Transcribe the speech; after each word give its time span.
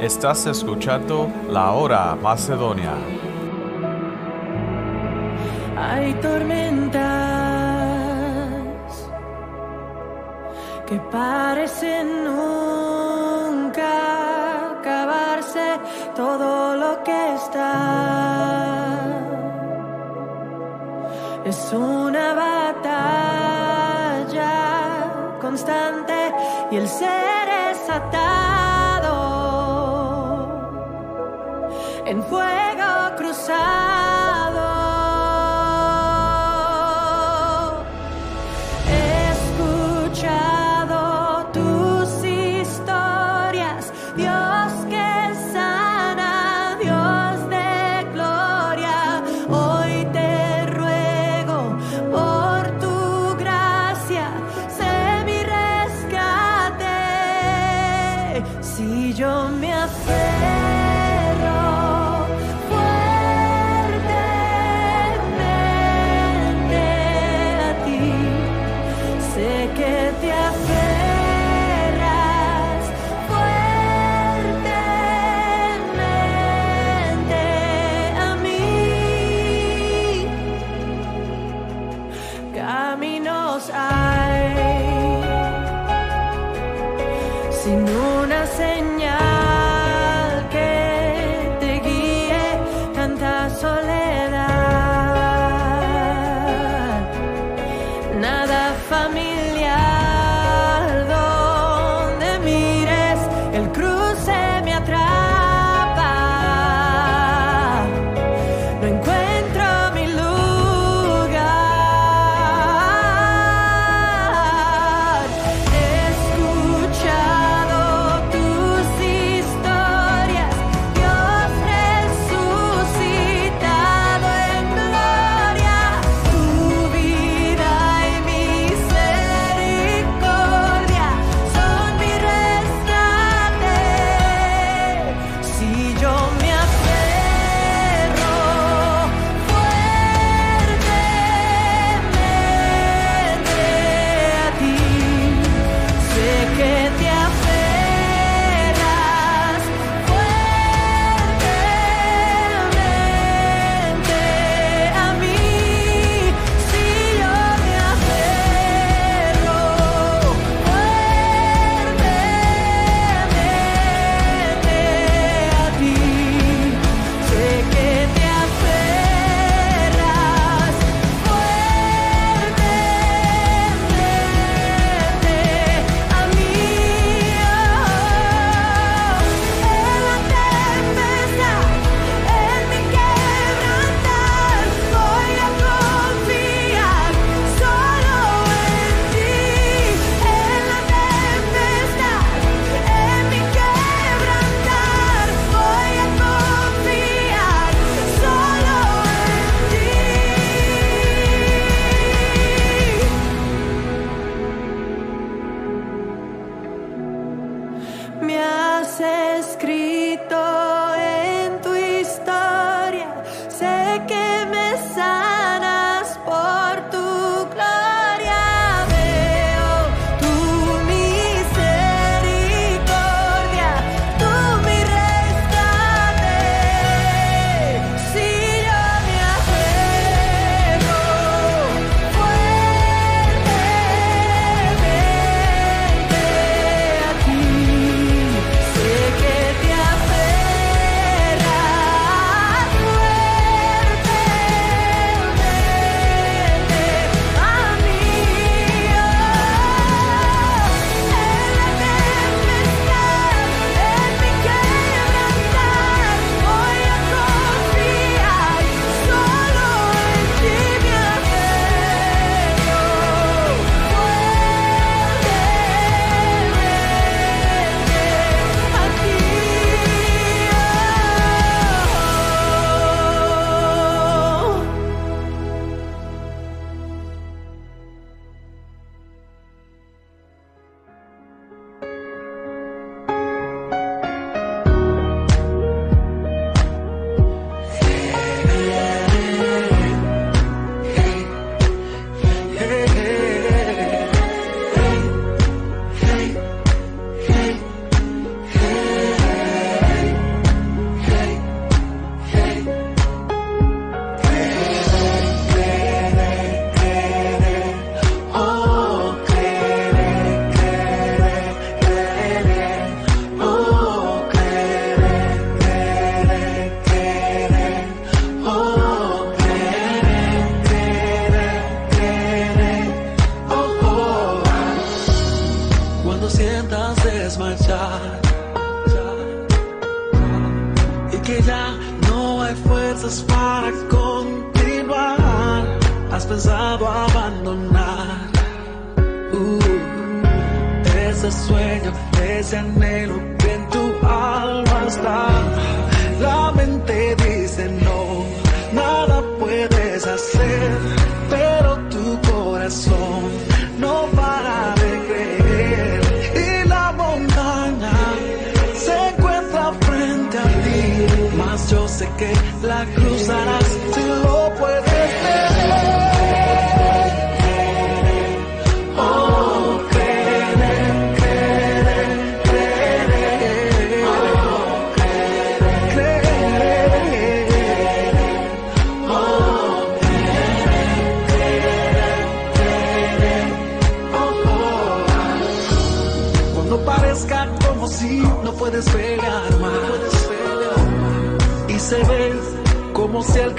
Estás 0.00 0.46
escuchando 0.46 1.28
La 1.50 1.72
Hora 1.72 2.14
Macedonia. 2.14 2.92
Hay 5.76 6.14
tormentas 6.14 7.02
que 10.86 11.00
parecen 11.10 12.24
nunca 12.24 13.90
acabarse 14.78 15.80
todo 16.14 16.76
lo 16.76 17.02
que 17.02 17.34
está. 17.34 17.72
Es 21.44 21.72
una 21.72 22.34
batalla 22.34 23.48
constante 25.40 26.32
y 26.70 26.76
el 26.76 26.86
ser 26.86 27.48
es 27.72 27.90
atado 27.90 28.37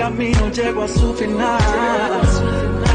camino 0.10 0.50
llegó 0.50 0.84
a 0.84 0.88
su 0.88 1.14
final. 1.14 2.89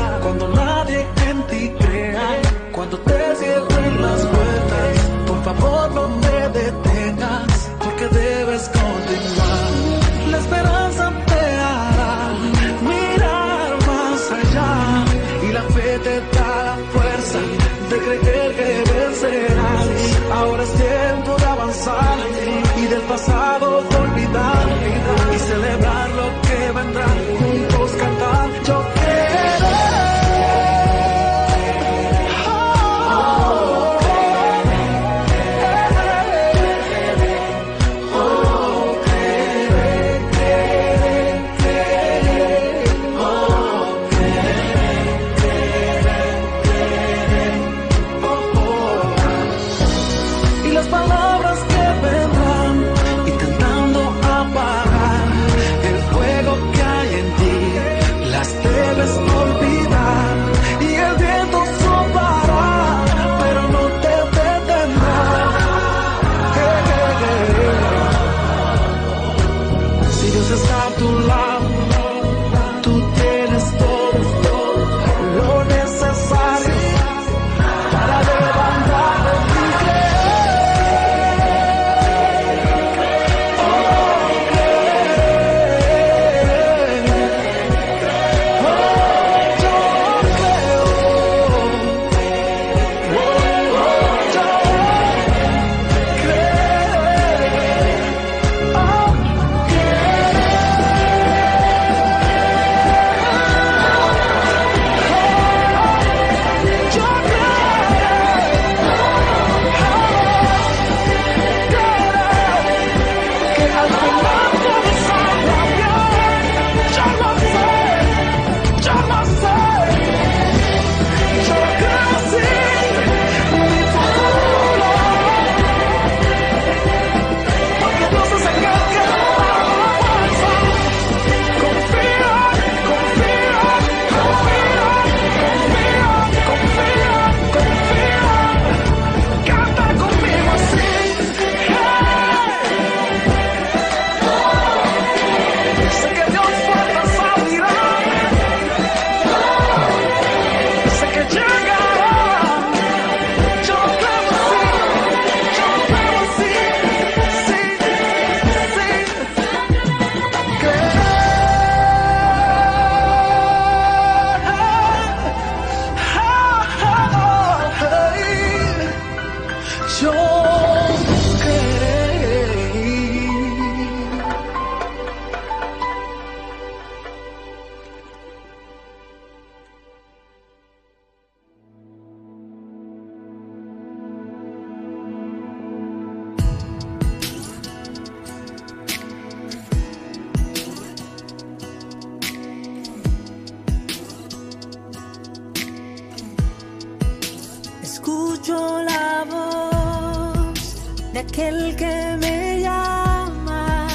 aquel 201.28 201.74
que 201.76 202.16
me 202.20 202.60
llama, 202.60 203.86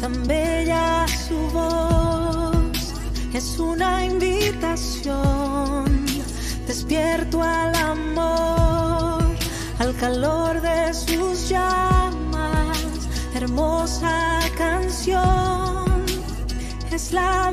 tan 0.00 0.26
bella 0.26 1.06
su 1.08 1.36
voz, 1.52 2.94
es 3.32 3.58
una 3.58 4.04
invitación, 4.04 5.84
despierto 6.66 7.42
al 7.42 7.74
amor, 7.74 9.22
al 9.78 9.94
calor 9.96 10.60
de 10.60 10.92
sus 10.94 11.48
llamas, 11.48 12.78
hermosa 13.34 14.40
canción, 14.56 16.04
es 16.92 17.12
la 17.12 17.45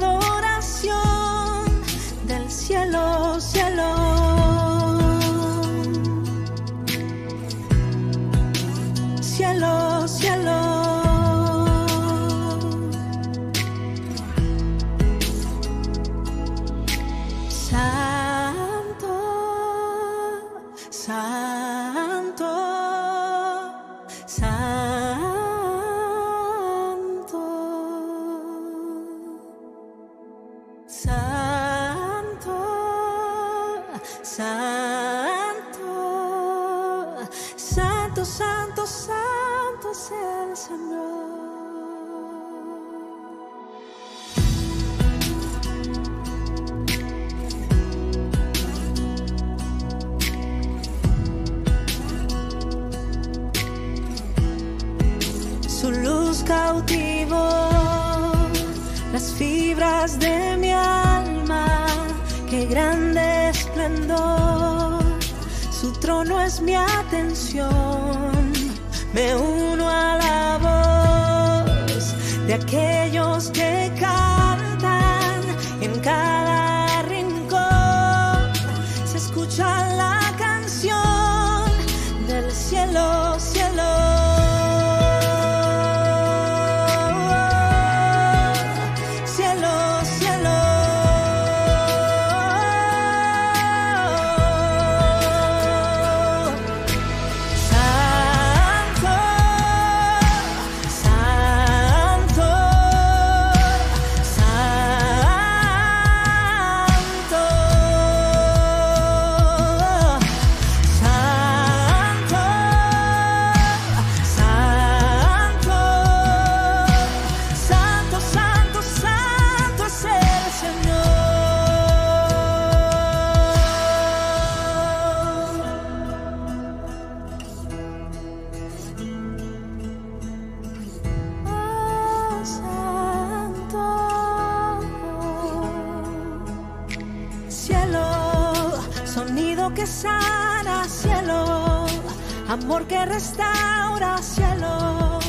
restaura 143.13 144.17
cielo, 144.24 145.20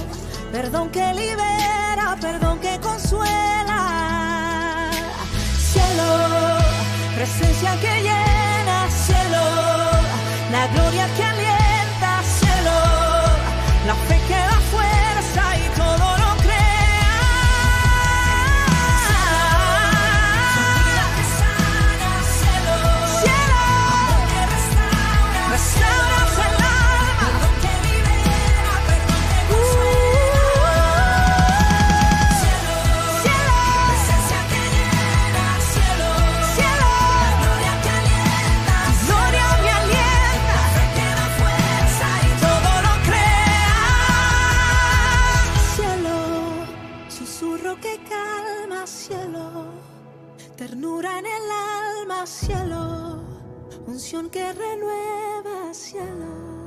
perdón 0.51 0.89
que 0.91 1.07
libera, 1.13 2.17
perdón 2.21 2.59
que 2.59 2.79
consuela. 2.81 3.81
Cielo, 5.71 6.11
presencia 7.15 7.73
que 7.83 7.95
llena, 8.07 8.79
cielo, 9.05 9.45
la 10.55 10.67
gloria 10.75 11.07
que 11.17 11.24
Ternura 50.67 51.19
en 51.19 51.27
el 51.27 51.51
alma, 52.01 52.27
cielo, 52.27 53.23
unción 53.87 54.31
que 54.31 54.51
renueva, 54.51 55.75
cielo. 55.75 56.64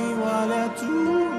Que 0.00 0.86
se 0.86 1.29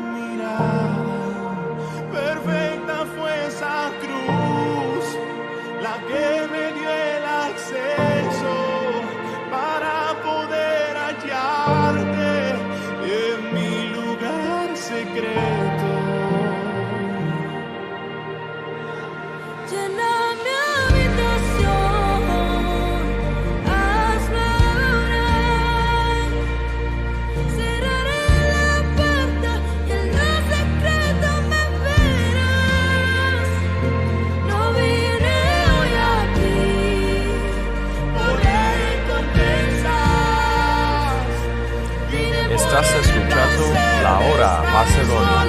La 44.73 44.84
Hora 44.84 45.36
de 45.36 45.40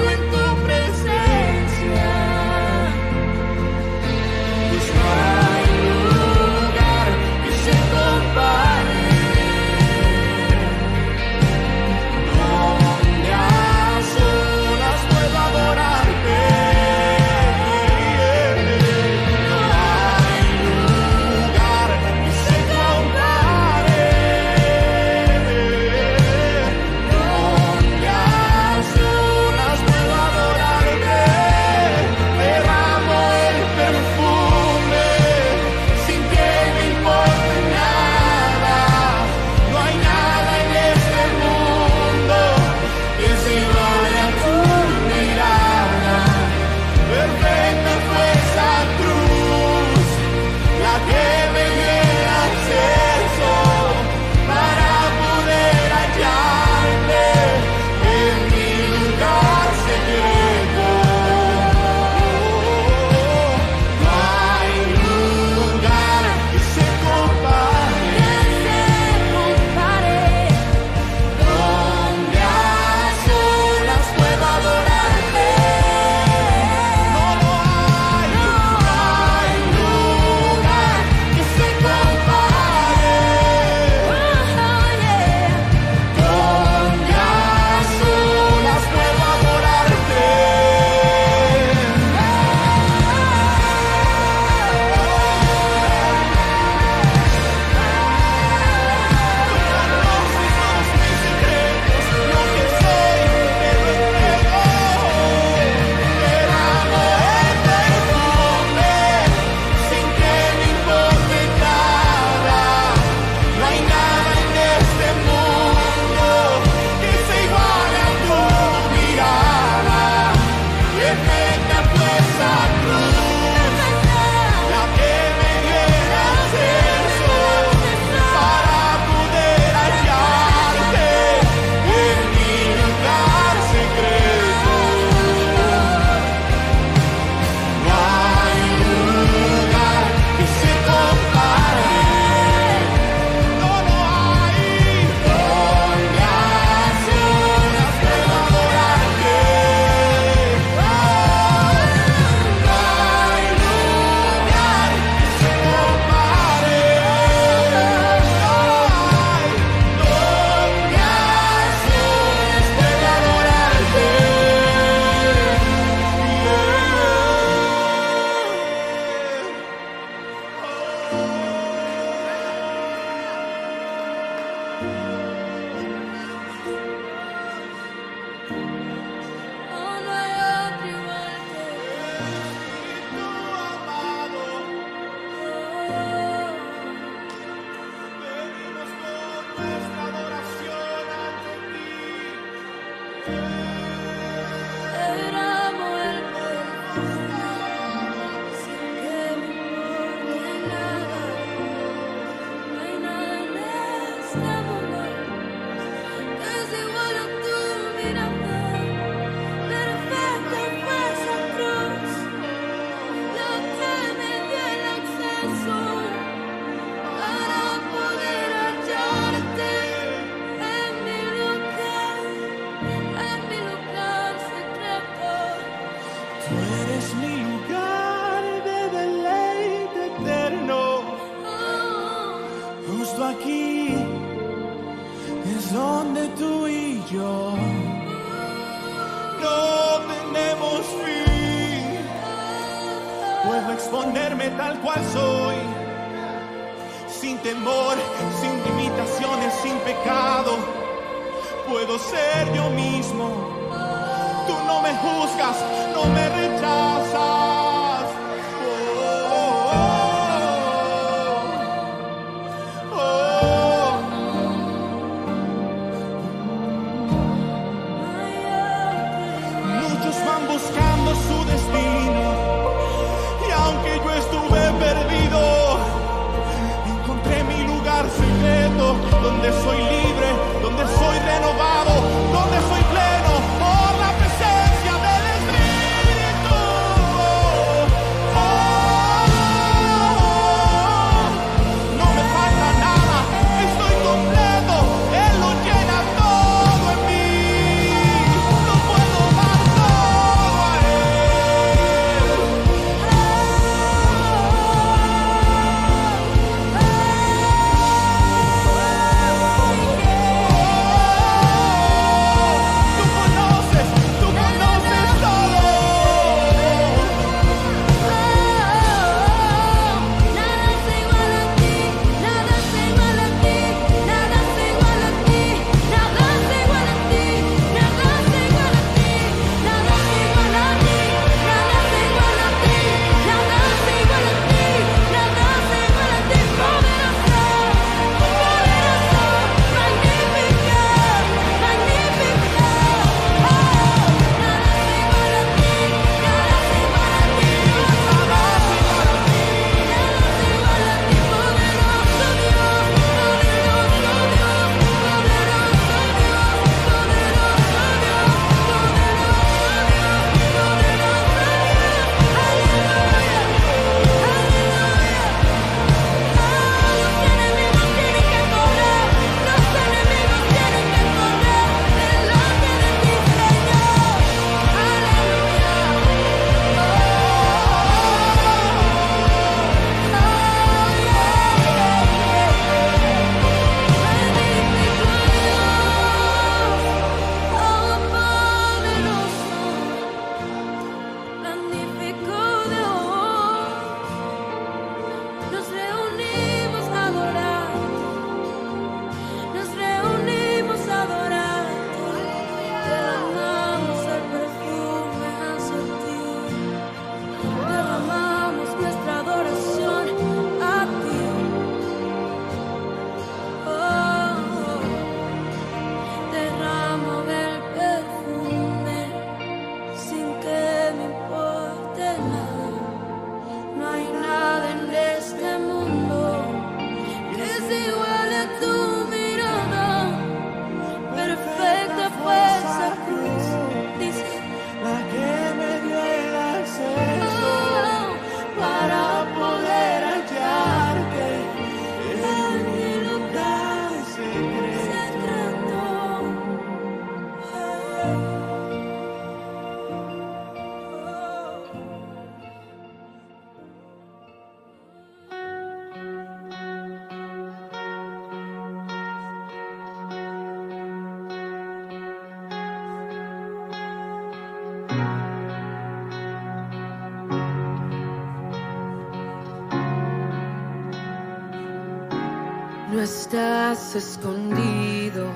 estás 473.13 473.95
escondido. 473.95 475.27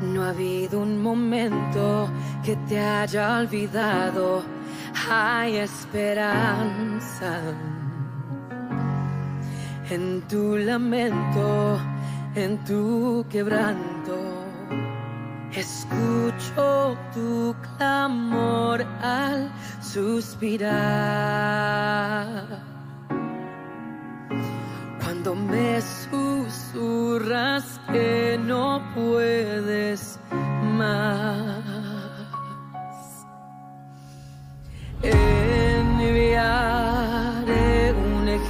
No 0.00 0.22
ha 0.22 0.30
habido 0.30 0.80
un 0.80 1.02
momento 1.02 2.08
que 2.44 2.54
te 2.68 2.78
haya 2.78 3.38
olvidado. 3.40 4.42
Hay 5.10 5.56
esperanza. 5.56 7.40
En 9.90 10.22
tu 10.28 10.56
lamento, 10.56 11.80
en 12.36 12.64
tu 12.64 13.26
quebranto, 13.28 14.16
escucho 15.52 16.96
tu 17.12 17.54
clamor 17.76 18.82
al 19.02 19.50
suspirar. 19.82 20.74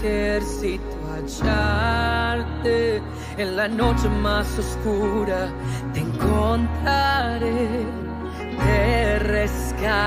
ejército 0.04 0.96
hallarte. 1.10 3.02
En 3.38 3.56
la 3.56 3.66
noche 3.68 4.08
más 4.08 4.46
oscura 4.58 5.48
te 5.92 6.00
encontraré, 6.00 7.86
te 8.58 9.18
rescataré. 9.18 10.02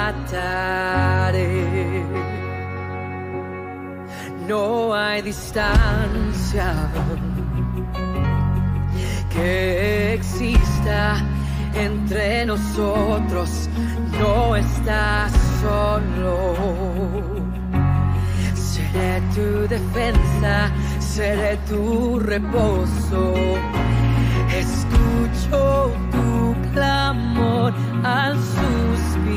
No 4.48 4.94
hay 4.94 5.22
distancia 5.24 6.74
que 9.34 10.14
exista 10.14 11.18
entre 11.76 12.46
nosotros, 12.46 13.70
no 14.20 14.56
estás 14.56 15.34
solo 15.62 17.37
Seré 18.93 19.21
tu 19.36 19.67
defensa, 19.67 20.71
seré 21.00 21.58
tu 21.67 22.19
reposo. 22.19 23.34
Escucho 24.56 25.91
tu 26.12 26.56
clamor 26.73 27.73
al 28.04 28.36
suspirar. 28.56 29.36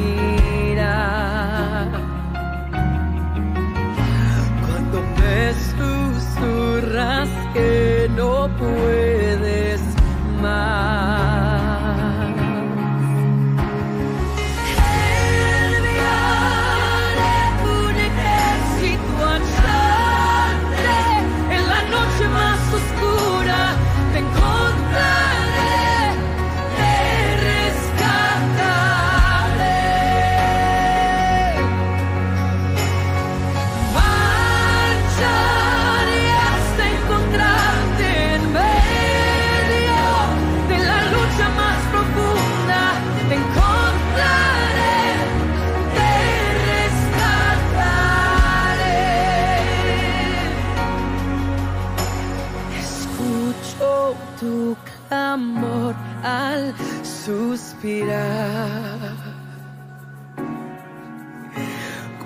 Cuando 4.61 4.99
me 5.19 5.53
susurras 5.75 7.29
que 7.55 8.09
no 8.17 8.49
puedo. 8.57 9.20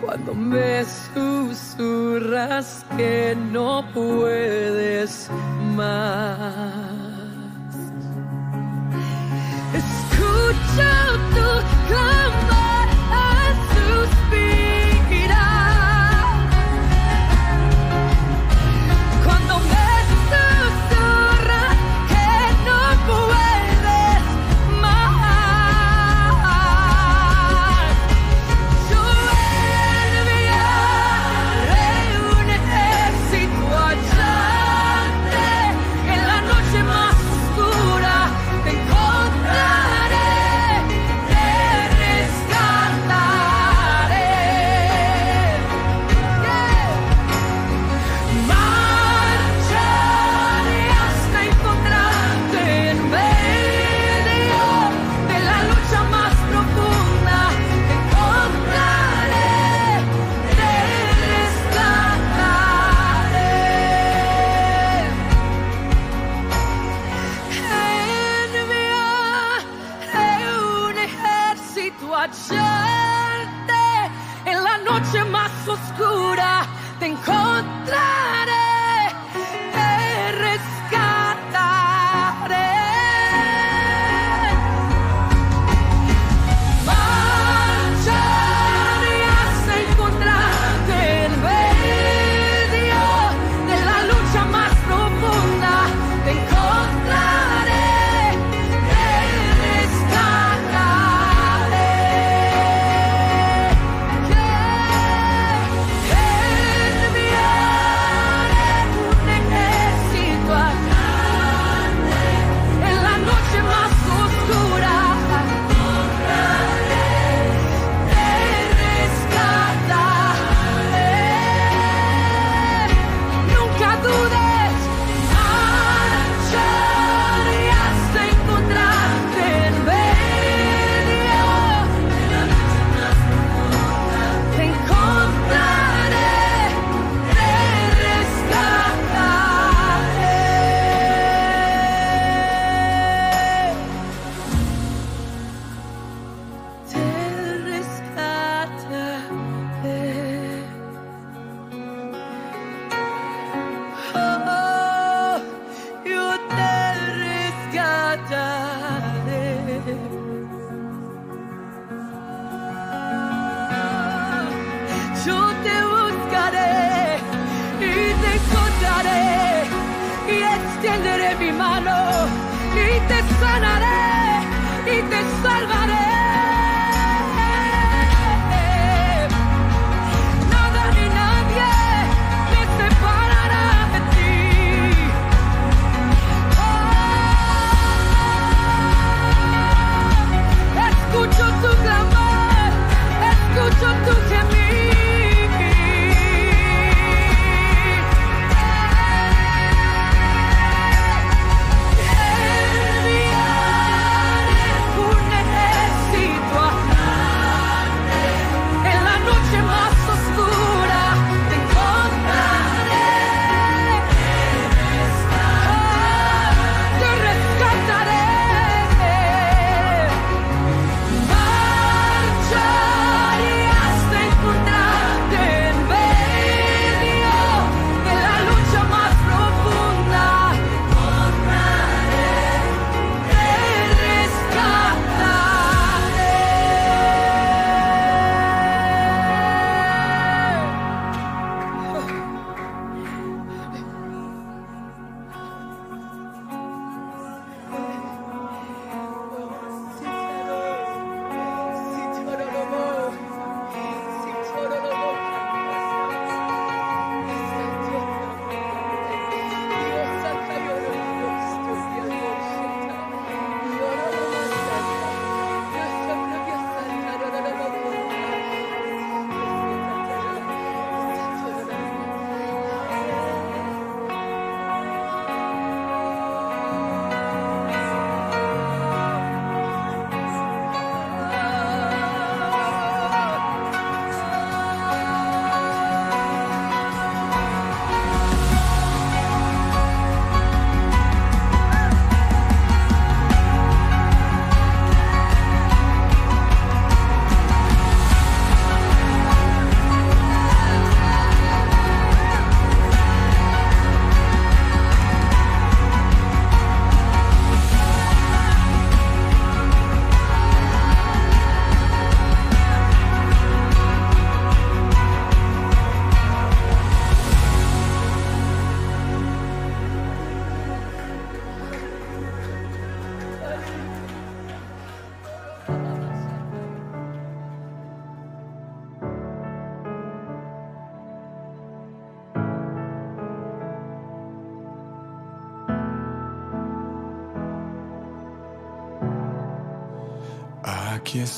Cuando 0.00 0.34
me 0.34 0.84
susurras 1.14 2.84
que 2.96 3.36
no 3.52 3.84
puedes 3.94 5.30
más. 5.76 6.83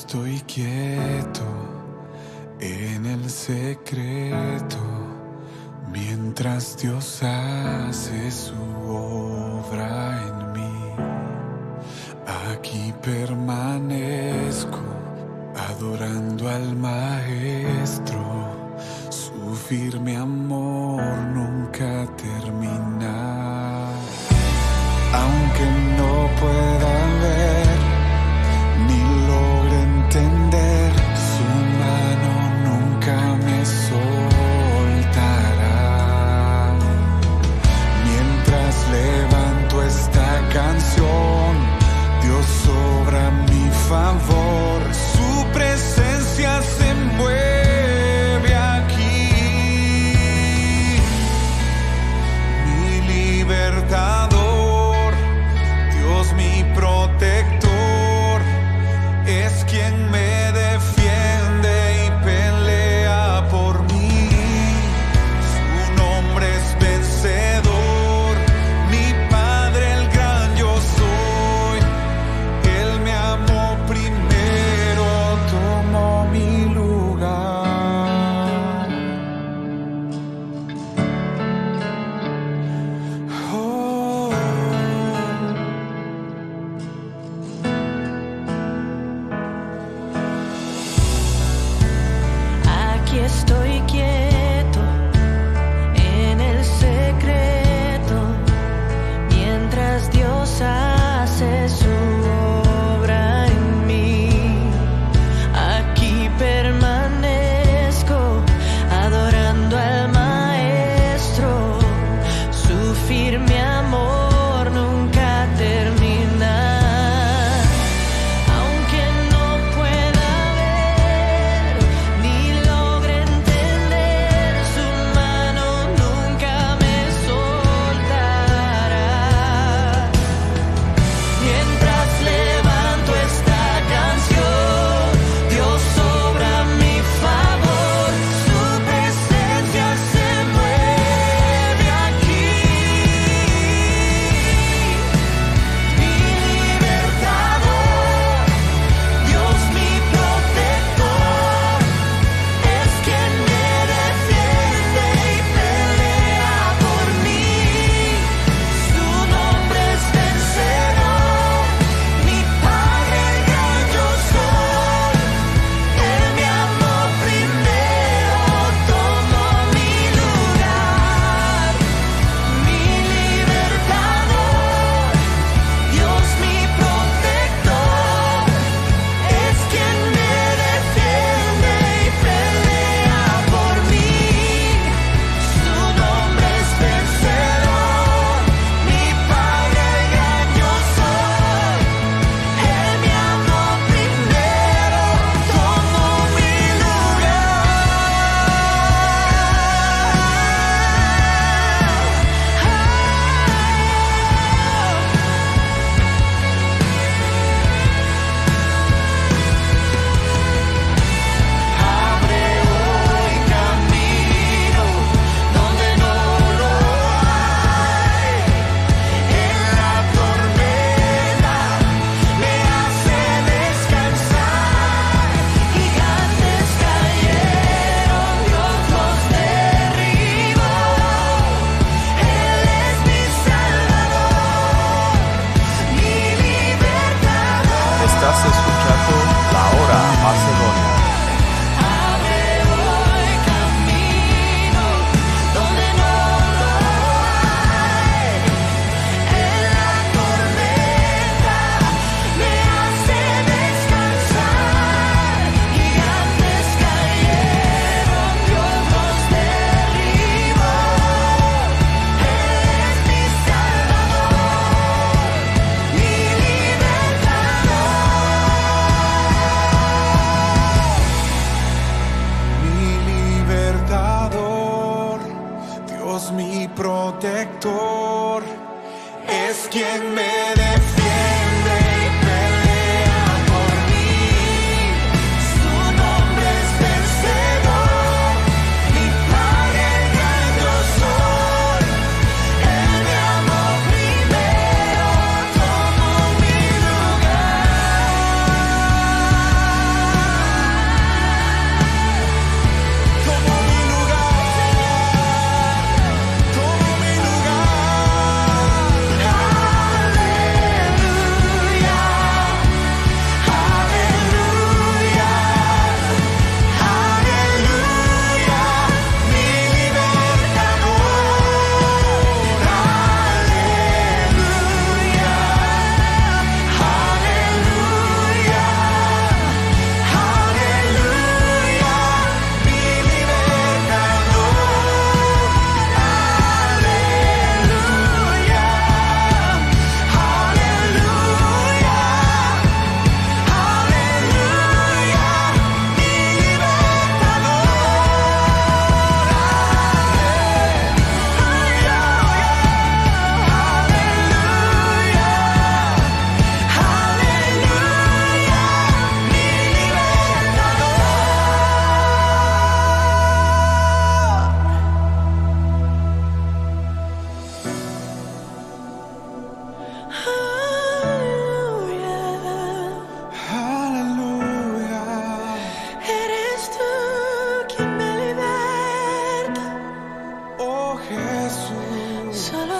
Estoy 0.07 0.39
quieto 0.47 0.96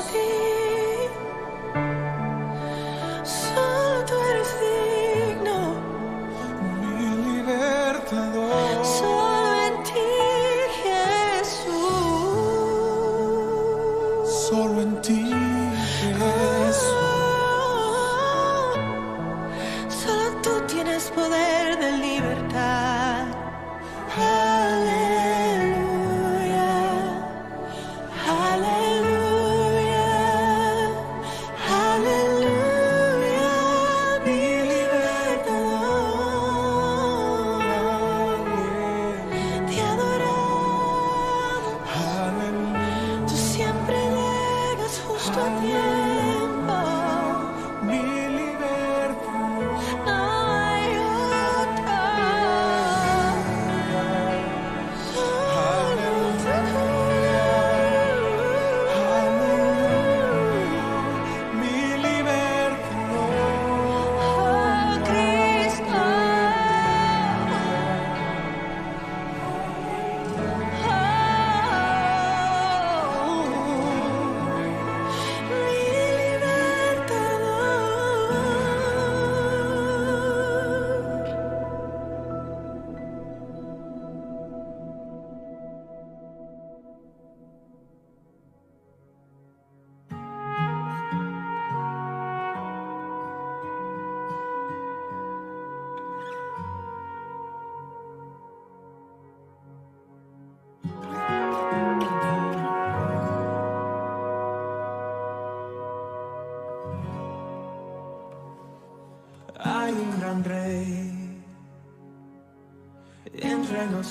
be 0.05 0.56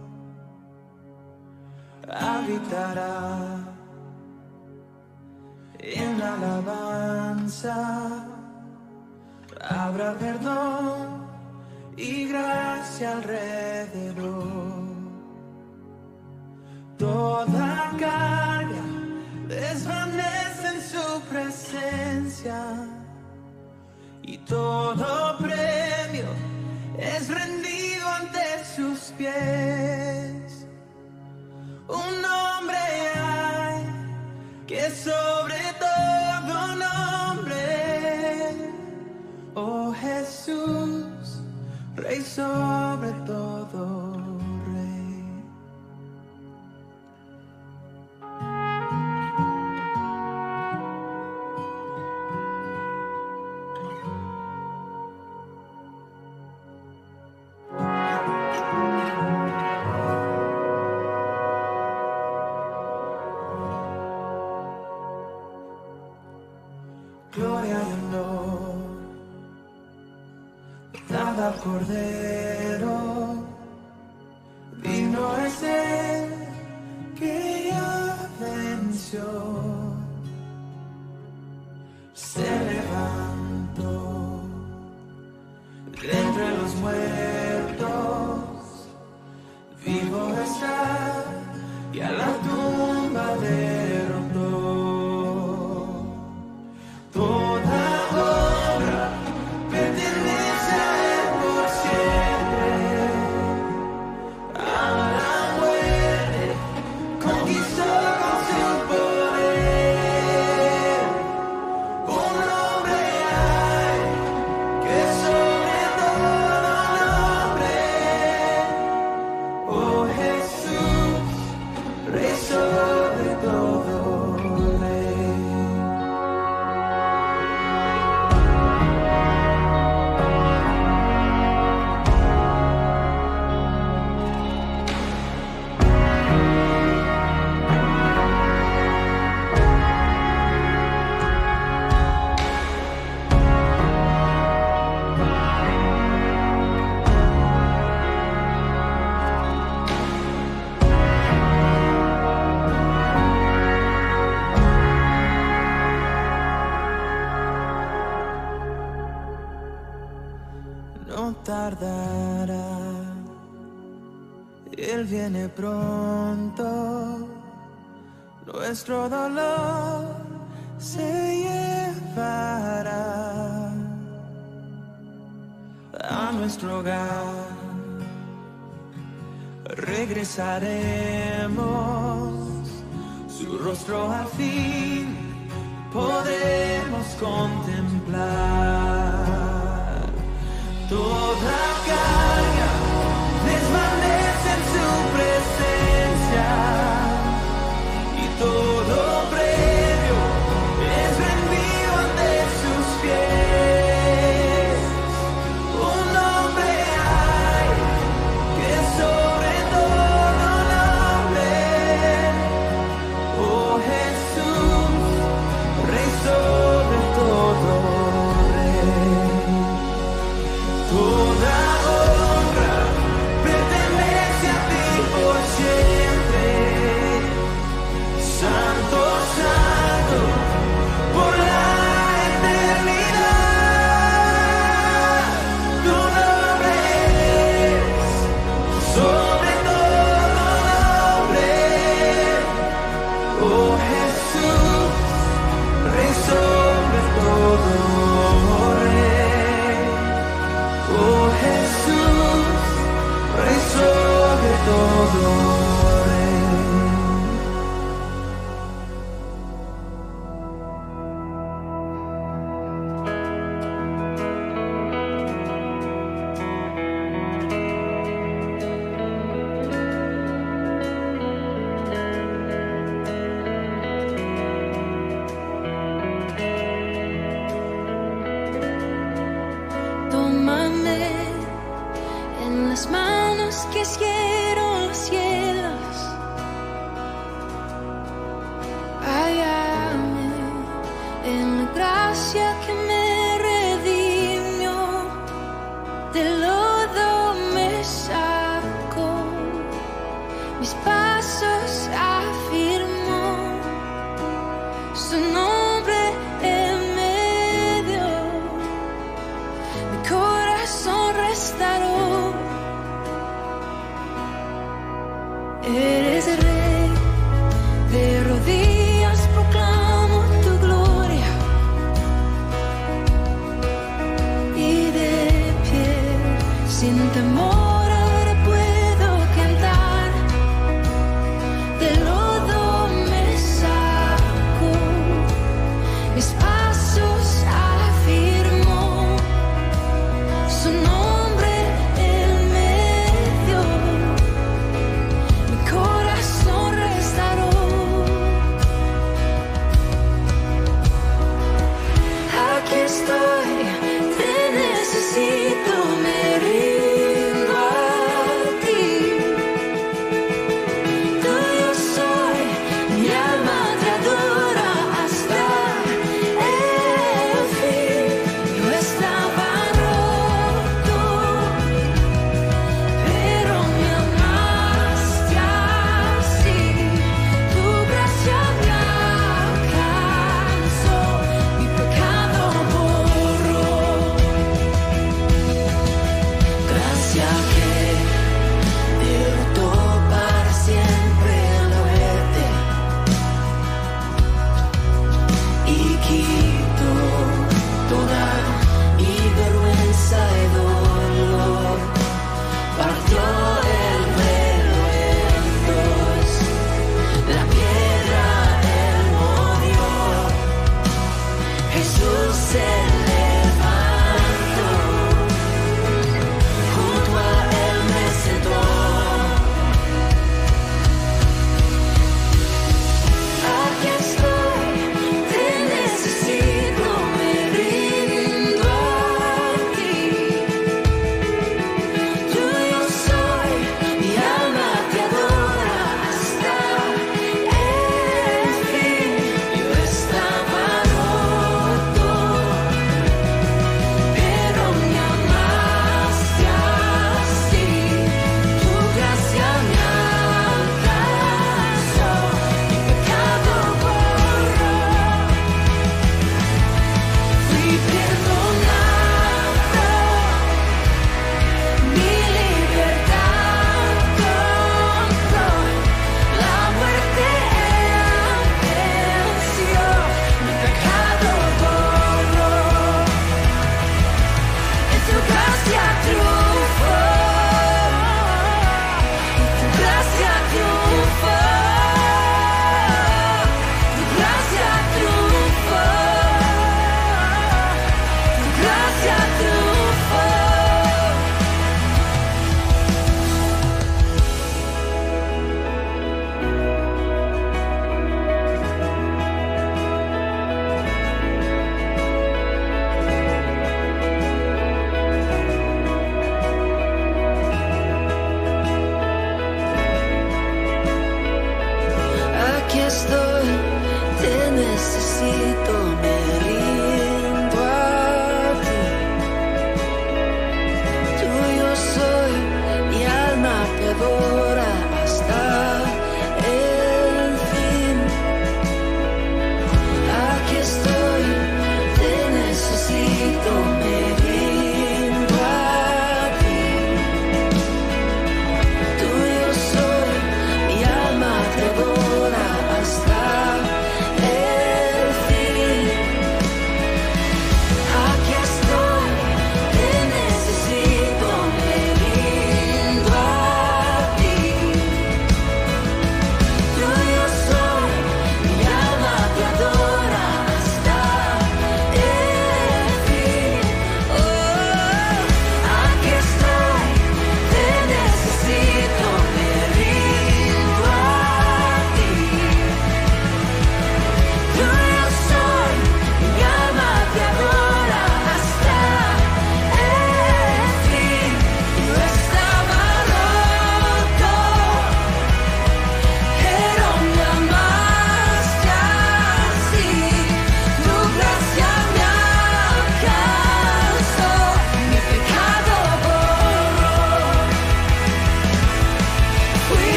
habitará 2.11 3.57
en 5.80 6.20
la 6.20 6.34
alabanza, 6.34 8.26
habrá 9.61 10.13
perdón 10.13 11.28
y 11.97 12.28
gracia 12.30 13.11
alrededor. 13.13 14.59
Toda 16.97 17.91
carga 17.97 18.82
desvanece 19.47 20.67
en 20.67 20.82
su 20.82 21.22
presencia 21.30 21.49
y 24.22 24.38
todo 24.38 25.38
premio 25.40 26.28
es 26.98 27.28
rendido 27.28 28.08
ante 28.08 28.64
sus 28.76 29.00
pies. 29.18 30.66
Un 31.90 32.22
nombre 32.22 32.78
hay 33.16 33.84
que 34.68 34.90
sobre 34.92 35.60
todo 35.80 36.76
nombre, 36.78 38.56
oh 39.56 39.94
Jesús, 40.00 41.42
Rey 41.98 42.22
sobre 42.22 43.12
todo. 43.26 44.29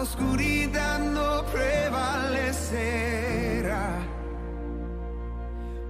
oscuridad 0.00 0.98
no 0.98 1.44
prevalecerá. 1.52 2.48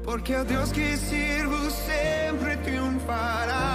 Porque 0.04 0.34
a 0.34 0.44
Dios 0.44 0.72
que 0.72 0.96
sirvo 0.96 1.70
siempre 1.70 2.56
triunfará. 2.59 3.67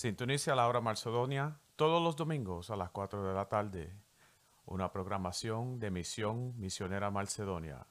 Sintonice 0.00 0.50
a 0.50 0.54
la 0.54 0.66
hora 0.66 0.80
Macedonia 0.80 1.60
todos 1.76 2.02
los 2.02 2.16
domingos 2.16 2.70
a 2.70 2.76
las 2.76 2.88
4 2.88 3.22
de 3.22 3.34
la 3.34 3.50
tarde. 3.50 3.94
Una 4.64 4.90
programación 4.90 5.78
de 5.78 5.90
Misión 5.90 6.58
Misionera 6.58 7.10
Macedonia. 7.10 7.86